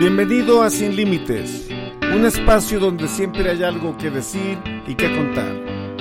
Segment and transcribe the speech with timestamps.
[0.00, 1.68] Bienvenido a Sin Límites,
[2.14, 5.52] un espacio donde siempre hay algo que decir y que contar.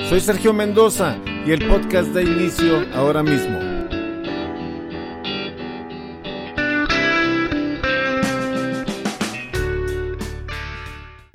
[0.08, 3.60] Soy Sergio Mendoza y el podcast da inicio ahora mismo.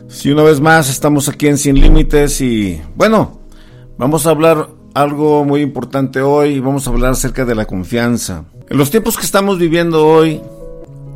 [0.08, 3.42] Sí, una vez más estamos aquí en Sin Límites y bueno,
[3.98, 8.46] vamos a hablar algo muy importante hoy, vamos a hablar acerca de la confianza.
[8.70, 10.40] En los tiempos que estamos viviendo hoy,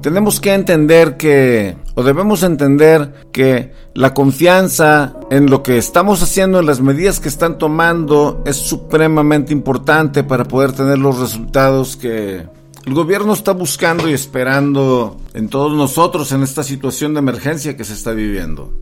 [0.01, 6.61] tenemos que entender que, o debemos entender que la confianza en lo que estamos haciendo,
[6.61, 12.47] en las medidas que están tomando, es supremamente importante para poder tener los resultados que
[12.87, 17.85] el gobierno está buscando y esperando en todos nosotros en esta situación de emergencia que
[17.85, 18.73] se está viviendo.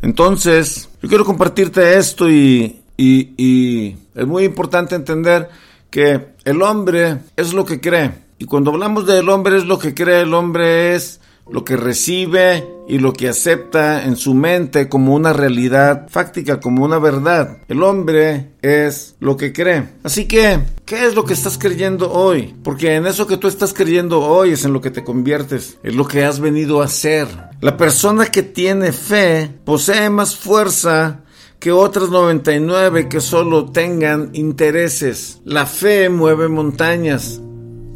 [0.00, 5.48] Entonces, yo quiero compartirte esto y, y, y es muy importante entender
[5.90, 8.29] que el hombre es lo que cree.
[8.40, 12.66] Y cuando hablamos del hombre es lo que cree, el hombre es lo que recibe
[12.88, 17.58] y lo que acepta en su mente como una realidad fáctica, como una verdad.
[17.68, 19.90] El hombre es lo que cree.
[20.04, 22.54] Así que, ¿qué es lo que estás creyendo hoy?
[22.64, 25.94] Porque en eso que tú estás creyendo hoy es en lo que te conviertes, es
[25.94, 27.28] lo que has venido a ser.
[27.60, 31.24] La persona que tiene fe posee más fuerza
[31.58, 35.42] que otras 99 que solo tengan intereses.
[35.44, 37.42] La fe mueve montañas.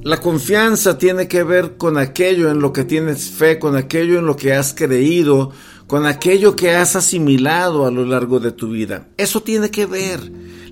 [0.04, 4.26] La confianza tiene que ver con aquello en lo que tienes fe, con aquello en
[4.26, 5.50] lo que has creído,
[5.86, 9.08] con aquello que has asimilado a lo largo de tu vida.
[9.16, 10.20] Eso tiene que ver.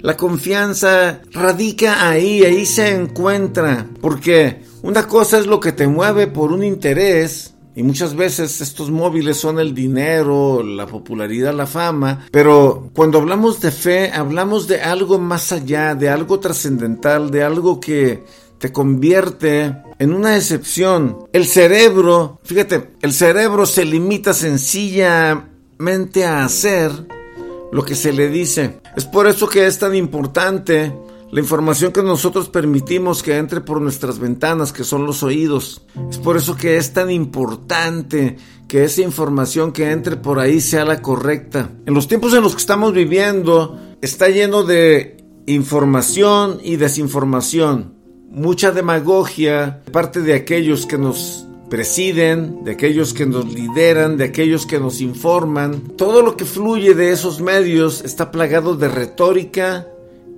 [0.03, 3.87] La confianza radica ahí, ahí se encuentra.
[4.03, 8.91] Porque una cosa es lo que te mueve por un interés, y muchas veces estos
[8.91, 14.83] móviles son el dinero, la popularidad, la fama, pero cuando hablamos de fe, hablamos de
[14.83, 18.25] algo más allá, de algo trascendental, de algo que
[18.63, 21.27] te convierte en una excepción.
[21.33, 26.93] El cerebro, fíjate, el cerebro se limita sencillamente a hacer
[27.73, 28.79] lo que se le dice.
[28.97, 30.95] Es por eso que es tan importante
[31.33, 35.85] la información que nosotros permitimos que entre por nuestras ventanas, que son los oídos.
[36.09, 38.37] Es por eso que es tan importante
[38.69, 41.69] que esa información que entre por ahí sea la correcta.
[41.85, 48.02] En los tiempos en los que estamos viviendo está lleno de información y desinformación
[48.33, 54.25] mucha demagogia de parte de aquellos que nos presiden, de aquellos que nos lideran, de
[54.25, 55.81] aquellos que nos informan.
[55.97, 59.87] Todo lo que fluye de esos medios está plagado de retórica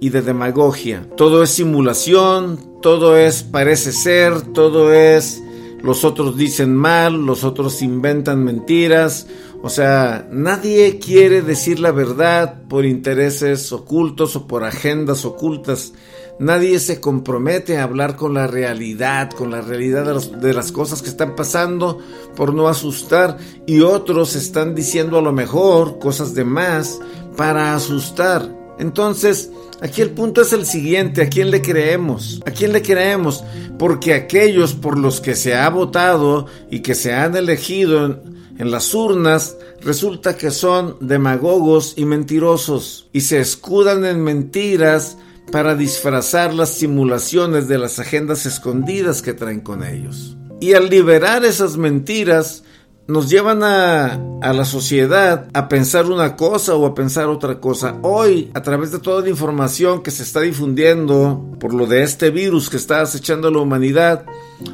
[0.00, 1.09] y de demagogia.
[1.16, 5.41] Todo es simulación, todo es parece ser, todo es
[5.84, 9.27] los otros dicen mal, los otros inventan mentiras.
[9.62, 15.93] O sea, nadie quiere decir la verdad por intereses ocultos o por agendas ocultas.
[16.39, 21.09] Nadie se compromete a hablar con la realidad, con la realidad de, las cosas que
[21.09, 21.99] están pasando
[22.34, 23.39] por no asustar.
[23.67, 26.99] Y otros están diciendo a lo mejor cosas de más
[27.37, 28.53] para asustar.
[28.81, 29.50] Entonces,
[29.81, 32.43] aquí el punto es el siguiente, ¿a quién le creemos?
[32.45, 33.45] ¿A quién le creemos?
[33.78, 38.19] Porque aquellos por los que se ha votado y que se han elegido en,
[38.59, 45.16] en las urnas, resulta que son demagogos y mentirosos y se escudan en mentiras
[45.50, 50.37] para disfrazar las simulaciones de las agendas escondidas que traen con ellos.
[50.60, 52.65] Y al liberar esas mentiras,
[53.06, 57.99] nos llevan a, la sociedad a pensar una cosa o a pensar otra cosa.
[58.03, 62.31] Hoy, a través de toda la información que se está difundiendo por lo de este
[62.31, 64.25] virus que está acechando a la humanidad,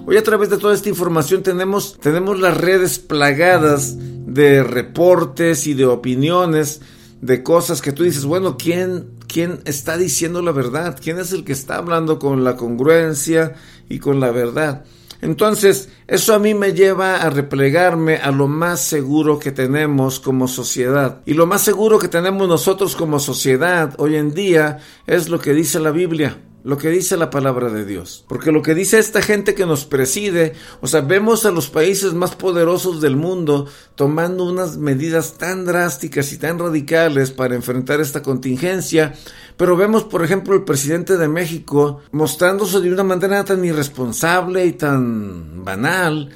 [0.06, 5.74] hoy a través de toda esta información tenemos, tenemos las redes plagadas de reportes y
[5.74, 6.80] de opiniones
[7.20, 11.44] de cosas que tú dices, bueno, ¿quién, quién está diciendo la verdad, quién es el
[11.44, 13.54] que está hablando con la congruencia
[13.88, 14.84] y con la verdad.
[15.22, 20.48] Entonces, eso a mí me lleva a replegarme a lo más seguro que tenemos como
[20.48, 21.20] sociedad.
[21.26, 25.52] Y lo más seguro que tenemos nosotros como sociedad hoy en día es lo que
[25.52, 26.38] dice la Biblia.
[26.62, 28.24] Lo que dice la palabra de Dios.
[28.28, 32.14] Porque lo que dice esta gente que nos preside, o sea, vemos a los países
[32.14, 38.22] más poderosos del mundo tomando unas medidas tan drásticas y tan radicales para enfrentar esta
[38.22, 39.14] contingencia,
[39.56, 44.72] pero vemos, por ejemplo, el presidente de México mostrándose de una manera tan irresponsable y
[44.72, 46.30] tan banal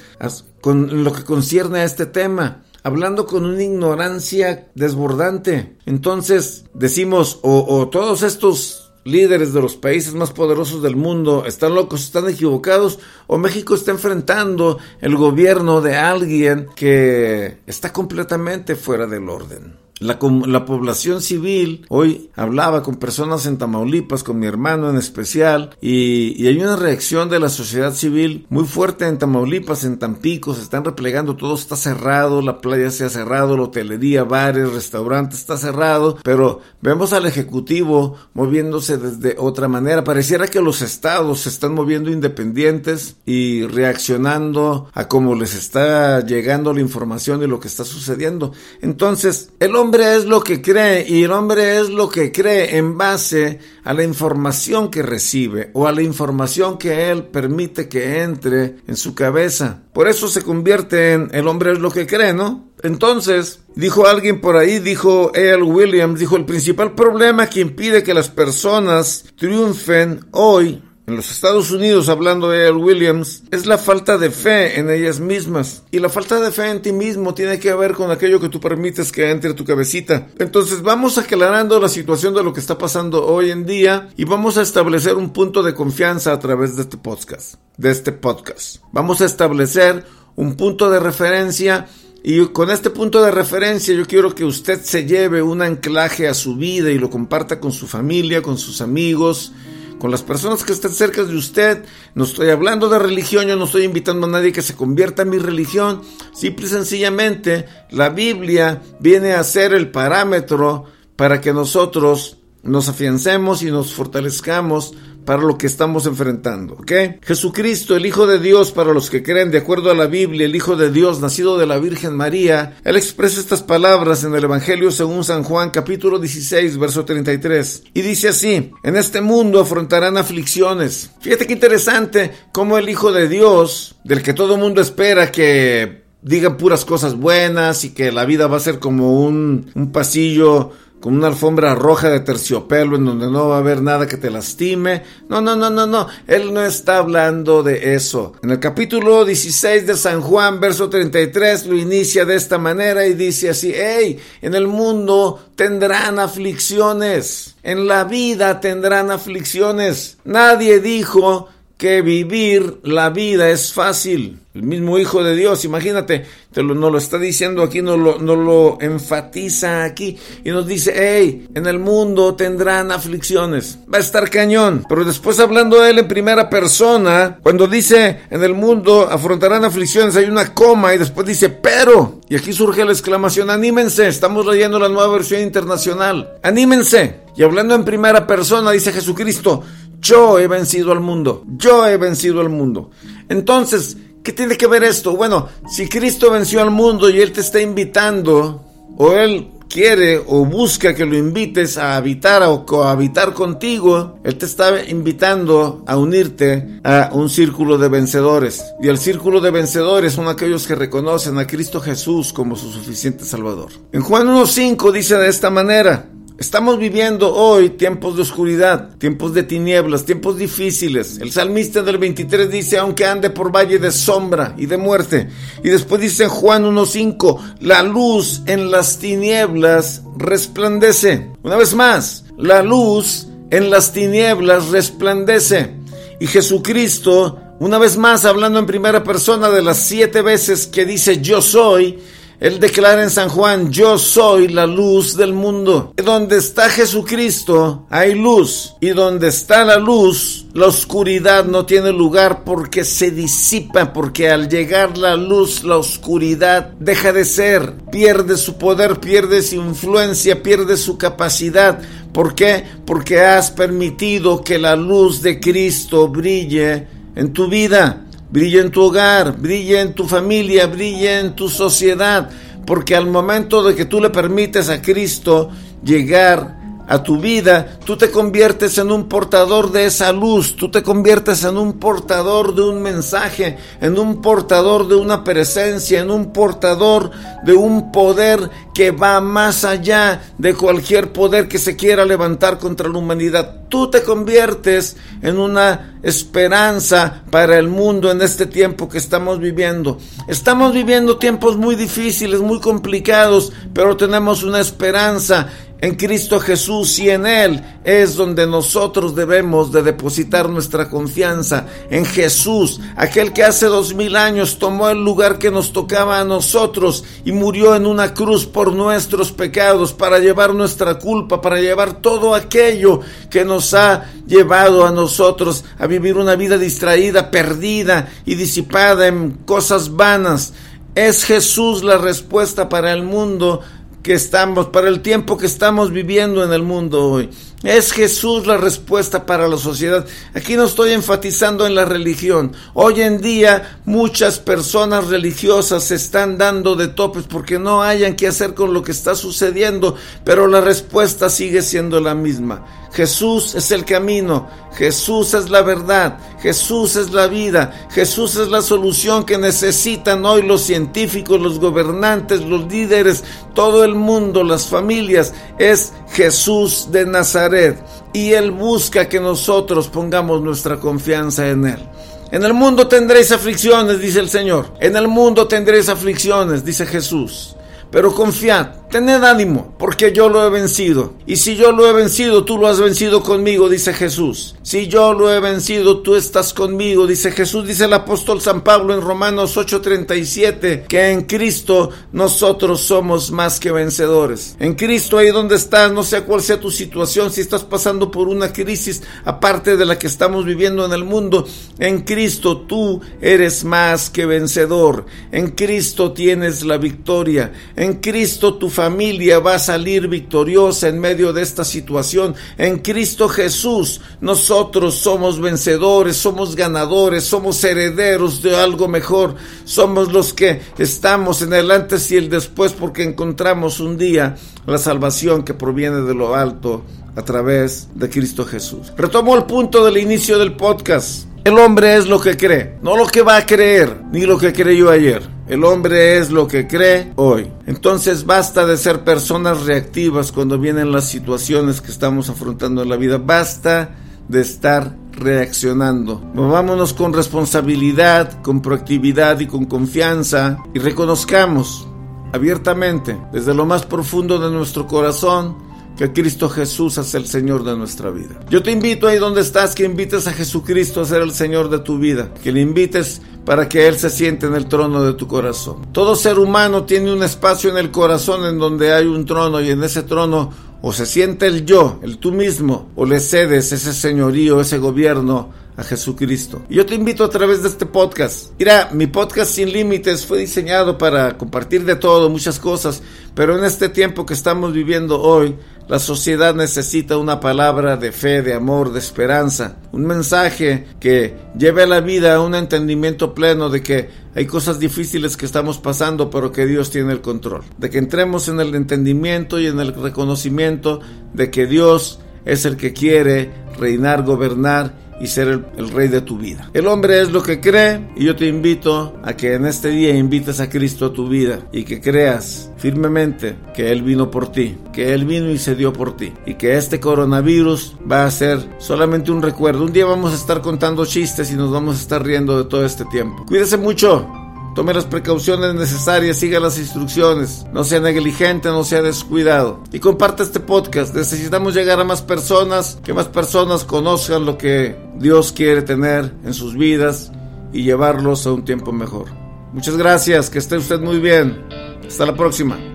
[0.61, 5.75] con lo que concierne a este tema hablando con una ignorancia desbordante.
[5.87, 11.75] Entonces decimos, o, o todos estos líderes de los países más poderosos del mundo están
[11.75, 19.07] locos, están equivocados, o México está enfrentando el gobierno de alguien que está completamente fuera
[19.07, 19.84] del orden.
[19.99, 25.77] La, la, población civil, hoy hablaba con personas en Tamaulipas, con mi hermano en especial,
[25.79, 30.53] y, y, hay una reacción de la sociedad civil muy fuerte en Tamaulipas, en Tampico,
[30.53, 35.39] se están replegando, todo está cerrado, la playa se ha cerrado, la hotelería, bares, restaurantes
[35.39, 40.03] está cerrado, pero vemos al Ejecutivo moviéndose desde otra manera.
[40.03, 46.73] Pareciera que los estados se están moviendo independientes y reaccionando a cómo les está llegando
[46.73, 48.51] la información de lo que está sucediendo.
[48.81, 52.97] Entonces, el hombre es lo que cree y el hombre es lo que cree en
[52.97, 58.77] base a la información que recibe o a la información que él permite que entre
[58.87, 59.83] en su cabeza.
[59.93, 62.71] Por eso se convierte en el hombre es lo que cree, ¿no?
[62.81, 65.61] Entonces, dijo alguien por ahí, dijo E.L.
[65.61, 71.71] Williams, dijo el principal problema que impide que las personas triunfen hoy en los Estados
[71.71, 75.83] Unidos, hablando de El Williams, es la falta de fe en ellas mismas.
[75.91, 78.59] Y la falta de fe en ti mismo tiene que ver con aquello que tú
[78.59, 80.27] permites que entre tu cabecita.
[80.39, 84.57] Entonces vamos aclarando la situación de lo que está pasando hoy en día y vamos
[84.57, 87.55] a establecer un punto de confianza a través de este podcast.
[87.77, 88.77] De este podcast.
[88.91, 90.03] Vamos a establecer
[90.35, 91.87] un punto de referencia
[92.23, 96.33] y con este punto de referencia yo quiero que usted se lleve un anclaje a
[96.33, 99.53] su vida y lo comparta con su familia, con sus amigos
[99.99, 101.85] con las personas que estén cerca de usted.
[102.13, 105.29] No estoy hablando de religión, yo no estoy invitando a nadie que se convierta en
[105.29, 106.01] mi religión.
[106.33, 113.61] Simple y sencillamente, la Biblia viene a ser el parámetro para que nosotros nos afiancemos
[113.61, 114.93] y nos fortalezcamos
[115.25, 116.91] para lo que estamos enfrentando, ¿ok?
[117.21, 120.55] Jesucristo, el Hijo de Dios, para los que creen de acuerdo a la Biblia, el
[120.55, 124.91] Hijo de Dios, nacido de la Virgen María, él expresa estas palabras en el Evangelio
[124.91, 131.11] según San Juan, capítulo 16, verso 33, y dice así, en este mundo afrontarán aflicciones.
[131.19, 136.57] Fíjate qué interesante cómo el Hijo de Dios, del que todo mundo espera que digan
[136.57, 140.71] puras cosas buenas y que la vida va a ser como un, un pasillo
[141.05, 144.31] con una alfombra roja de terciopelo en donde no va a haber nada que te
[144.31, 145.03] lastime.
[145.29, 146.07] No, no, no, no, no.
[146.25, 148.33] Él no está hablando de eso.
[148.41, 153.13] En el capítulo 16 de San Juan, verso 33, lo inicia de esta manera y
[153.13, 157.53] dice así, hey, en el mundo tendrán aflicciones.
[157.61, 160.17] En la vida tendrán aflicciones.
[160.23, 164.39] Nadie dijo que vivir la vida es fácil.
[164.53, 168.17] El mismo Hijo de Dios, imagínate, te lo, nos lo está diciendo aquí, nos lo,
[168.17, 173.79] lo enfatiza aquí y nos dice, hey, en el mundo tendrán aflicciones.
[173.93, 174.85] Va a estar cañón.
[174.87, 180.15] Pero después hablando de él en primera persona, cuando dice, en el mundo afrontarán aflicciones,
[180.15, 182.21] hay una coma y después dice, pero.
[182.29, 186.37] Y aquí surge la exclamación, anímense, estamos leyendo la nueva versión internacional.
[186.41, 187.25] Anímense.
[187.37, 189.61] Y hablando en primera persona, dice Jesucristo,
[190.05, 191.43] yo he vencido al mundo.
[191.57, 192.91] Yo he vencido al mundo.
[193.27, 195.15] Entonces, ¿qué tiene que ver esto?
[195.15, 198.63] Bueno, si Cristo venció al mundo y Él te está invitando,
[198.97, 204.45] o Él quiere o busca que lo invites a habitar o cohabitar contigo, Él te
[204.45, 208.63] está invitando a unirte a un círculo de vencedores.
[208.81, 213.25] Y el círculo de vencedores son aquellos que reconocen a Cristo Jesús como su suficiente
[213.25, 213.71] Salvador.
[213.91, 219.43] En Juan 1.5 dice de esta manera, Estamos viviendo hoy tiempos de oscuridad, tiempos de
[219.43, 221.17] tinieblas, tiempos difíciles.
[221.21, 225.29] El salmista del 23 dice, aunque ande por valle de sombra y de muerte.
[225.63, 231.31] Y después dice en Juan 1.5, la luz en las tinieblas resplandece.
[231.41, 235.71] Una vez más, la luz en las tinieblas resplandece.
[236.19, 241.21] Y Jesucristo, una vez más hablando en primera persona de las siete veces que dice
[241.21, 241.97] yo soy,
[242.39, 245.93] él declara en San Juan, yo soy la luz del mundo.
[245.95, 248.75] Donde está Jesucristo hay luz.
[248.81, 254.49] Y donde está la luz, la oscuridad no tiene lugar porque se disipa, porque al
[254.49, 260.77] llegar la luz, la oscuridad deja de ser, pierde su poder, pierde su influencia, pierde
[260.77, 261.79] su capacidad.
[262.11, 262.65] ¿Por qué?
[262.85, 268.04] Porque has permitido que la luz de Cristo brille en tu vida
[268.35, 272.29] brilla en tu hogar, brilla en tu familia, brilla en tu sociedad,
[272.65, 275.51] porque al momento de que tú le permites a Cristo
[275.81, 276.54] llegar
[276.87, 281.43] a tu vida, tú te conviertes en un portador de esa luz, tú te conviertes
[281.43, 287.11] en un portador de un mensaje, en un portador de una presencia, en un portador
[287.43, 292.89] de un poder que va más allá de cualquier poder que se quiera levantar contra
[292.89, 293.61] la humanidad.
[293.69, 299.97] Tú te conviertes en una esperanza para el mundo en este tiempo que estamos viviendo.
[300.27, 305.47] Estamos viviendo tiempos muy difíciles, muy complicados, pero tenemos una esperanza
[305.81, 312.05] en Cristo Jesús y en Él es donde nosotros debemos de depositar nuestra confianza en
[312.05, 317.03] Jesús, aquel que hace dos mil años tomó el lugar que nos tocaba a nosotros
[317.25, 322.33] y murió en una cruz por nuestros pecados para llevar nuestra culpa, para llevar todo
[322.33, 329.07] aquello que nos ha llevado a nosotros a vivir una vida distraída, perdida y disipada
[329.07, 330.53] en cosas vanas.
[330.95, 333.61] Es Jesús la respuesta para el mundo
[334.05, 337.27] que estamos, para el tiempo que estamos viviendo en el mundo hoy.
[337.63, 340.05] Es Jesús la respuesta para la sociedad.
[340.35, 342.51] Aquí no estoy enfatizando en la religión.
[342.75, 348.27] Hoy en día muchas personas religiosas se están dando de topes porque no hayan que
[348.27, 352.63] hacer con lo que está sucediendo, pero la respuesta sigue siendo la misma.
[352.95, 358.61] Jesús es el camino, Jesús es la verdad, Jesús es la vida, Jesús es la
[358.61, 365.33] solución que necesitan hoy los científicos, los gobernantes, los líderes, todo el mundo, las familias.
[365.57, 367.83] Es Jesús de Nazaret
[368.13, 371.89] y Él busca que nosotros pongamos nuestra confianza en Él.
[372.31, 374.73] En el mundo tendréis aflicciones, dice el Señor.
[374.79, 377.57] En el mundo tendréis aflicciones, dice Jesús.
[377.91, 381.15] Pero confiad, tened ánimo, porque yo lo he vencido.
[381.27, 384.55] Y si yo lo he vencido, tú lo has vencido conmigo, dice Jesús.
[384.63, 387.67] Si yo lo he vencido, tú estás conmigo, dice Jesús.
[387.67, 393.73] Dice el apóstol San Pablo en Romanos 8:37, que en Cristo nosotros somos más que
[393.73, 394.55] vencedores.
[394.59, 398.29] En Cristo ahí donde estás, no sé cuál sea tu situación, si estás pasando por
[398.29, 401.45] una crisis aparte de la que estamos viviendo en el mundo,
[401.79, 405.05] en Cristo tú eres más que vencedor.
[405.33, 407.51] En Cristo tienes la victoria.
[407.75, 412.35] En Cristo tu familia va a salir victoriosa en medio de esta situación.
[412.57, 419.35] En Cristo Jesús nosotros somos vencedores, somos ganadores, somos herederos de algo mejor.
[419.63, 424.77] Somos los que estamos en el antes y el después porque encontramos un día la
[424.77, 426.83] salvación que proviene de lo alto
[427.15, 428.91] a través de Cristo Jesús.
[428.97, 431.27] Retomo el punto del inicio del podcast.
[431.43, 434.51] El hombre es lo que cree, no lo que va a creer, ni lo que
[434.51, 435.34] creyó ayer.
[435.47, 437.51] El hombre es lo que cree hoy.
[437.67, 442.95] Entonces basta de ser personas reactivas cuando vienen las situaciones que estamos afrontando en la
[442.95, 443.17] vida.
[443.17, 443.95] Basta
[444.27, 446.19] de estar reaccionando.
[446.33, 451.87] Movámonos con responsabilidad, con proactividad y con confianza y reconozcamos
[452.33, 455.57] abiertamente desde lo más profundo de nuestro corazón
[455.97, 458.39] que Cristo Jesús es el Señor de nuestra vida.
[458.49, 461.79] Yo te invito ahí donde estás que invites a Jesucristo a ser el Señor de
[461.79, 465.27] tu vida, que le invites para que Él se siente en el trono de tu
[465.27, 465.87] corazón.
[465.91, 469.69] Todo ser humano tiene un espacio en el corazón en donde hay un trono y
[469.69, 473.93] en ese trono o se siente el yo, el tú mismo, o le cedes ese
[473.93, 476.61] señorío, ese gobierno a Jesucristo.
[476.69, 478.51] Y yo te invito a través de este podcast.
[478.57, 483.01] Mira, mi podcast Sin Límites fue diseñado para compartir de todo, muchas cosas,
[483.33, 485.55] pero en este tiempo que estamos viviendo hoy,
[485.87, 491.83] la sociedad necesita una palabra de fe, de amor, de esperanza, un mensaje que lleve
[491.83, 496.29] a la vida a un entendimiento pleno de que hay cosas difíciles que estamos pasando,
[496.29, 497.63] pero que Dios tiene el control.
[497.77, 501.01] De que entremos en el entendimiento y en el reconocimiento
[501.33, 506.37] de que Dios es el que quiere reinar, gobernar y ser el, rey de tu
[506.37, 506.69] vida.
[506.73, 510.15] El hombre es lo que cree y yo te invito a que en este día
[510.15, 514.77] invites a Cristo a tu vida y que creas firmemente que Él vino por ti,
[514.93, 518.59] que Él vino y se dio por ti y que este coronavirus va a ser
[518.77, 519.85] solamente un recuerdo.
[519.85, 522.85] Un día vamos a estar contando chistes y nos vamos a estar riendo de todo
[522.85, 523.45] este tiempo.
[523.45, 524.44] Cuídese mucho.
[524.75, 529.81] Tome las precauciones necesarias, siga las instrucciones, no sea negligente, no sea descuidado.
[529.93, 531.15] Y comparte este podcast.
[531.15, 536.53] Necesitamos llegar a más personas, que más personas conozcan lo que Dios quiere tener en
[536.53, 537.31] sus vidas
[537.71, 539.27] y llevarlos a un tiempo mejor.
[539.71, 541.65] Muchas gracias, que esté usted muy bien.
[542.05, 542.94] Hasta la próxima.